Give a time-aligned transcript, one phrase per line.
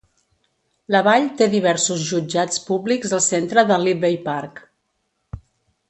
[0.95, 4.65] La vall té diversos jutjats públics al centre de Libbey Park.